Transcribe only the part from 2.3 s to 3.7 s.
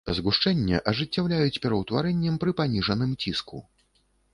пры паніжаным ціску.